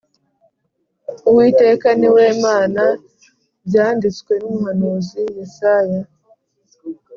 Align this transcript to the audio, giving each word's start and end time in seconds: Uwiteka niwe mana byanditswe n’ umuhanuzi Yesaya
Uwiteka 1.29 1.87
niwe 1.99 2.25
mana 2.45 2.83
byanditswe 3.67 4.33
n’ 4.39 4.43
umuhanuzi 4.49 5.21
Yesaya 5.37 6.01